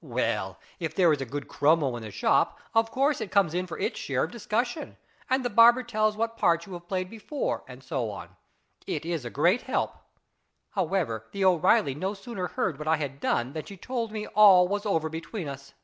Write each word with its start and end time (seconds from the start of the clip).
Well, 0.00 0.58
if 0.80 0.94
there 0.94 1.12
is 1.12 1.20
a 1.20 1.26
good 1.26 1.46
chromo 1.46 1.94
in 1.94 2.02
the 2.02 2.10
shop, 2.10 2.58
of 2.74 2.90
course 2.90 3.20
it 3.20 3.30
comes 3.30 3.52
in 3.52 3.66
for 3.66 3.78
its 3.78 3.98
share 4.00 4.24
of 4.24 4.30
discussion, 4.30 4.96
and 5.28 5.44
the 5.44 5.50
barber 5.50 5.82
tells 5.82 6.16
what 6.16 6.38
parts 6.38 6.64
you 6.66 6.72
have 6.72 6.88
played 6.88 7.10
before, 7.10 7.62
and 7.68 7.84
so 7.84 8.08
on. 8.10 8.34
It 8.86 9.04
is 9.04 9.26
a 9.26 9.28
great 9.30 9.60
help. 9.60 9.96
However, 10.70 11.26
the 11.32 11.44
O'Eeilly 11.44 11.94
no 11.94 12.14
sooner 12.14 12.46
heard 12.48 12.78
what 12.78 12.88
I 12.88 12.96
had 12.96 13.20
done 13.20 13.52
than 13.52 13.66
she 13.66 13.76
told 13.76 14.10
me 14.10 14.26
all 14.28 14.66
was 14.68 14.86
over 14.86 15.10
between 15.10 15.48
us." 15.48 15.74